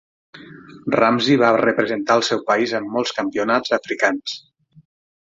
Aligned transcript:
Ramzi 0.93 1.35
va 1.41 1.49
representar 1.57 2.15
al 2.19 2.25
seu 2.29 2.41
país 2.47 2.73
en 2.79 2.87
molts 2.95 3.13
campionats 3.19 3.75
africans. 3.79 4.35